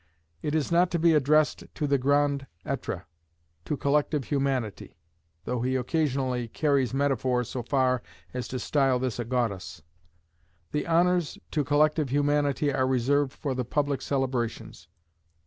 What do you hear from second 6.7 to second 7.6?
metaphor